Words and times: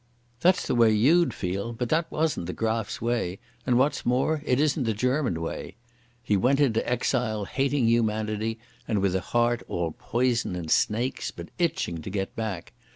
That's 0.39 0.65
the 0.65 0.73
way 0.73 0.91
you'd 0.91 1.31
feel, 1.31 1.73
but 1.73 1.89
that 1.89 2.09
wasn't 2.11 2.47
the 2.47 2.53
Graf's 2.53 3.03
way, 3.03 3.37
and 3.67 3.77
what's 3.77 4.03
more 4.03 4.41
it 4.47 4.59
isn't 4.59 4.85
the 4.85 4.95
German 4.95 5.39
way. 5.43 5.75
He 6.23 6.35
went 6.35 6.59
into 6.59 6.81
exile 6.91 7.45
hating 7.45 7.87
humanity, 7.87 8.57
and 8.87 8.99
with 8.99 9.15
a 9.15 9.21
heart 9.21 9.61
all 9.67 9.91
poison 9.99 10.55
and 10.55 10.71
snakes, 10.71 11.29
but 11.29 11.49
itching 11.59 12.01
to 12.01 12.09
get 12.09 12.35
back. 12.35 12.73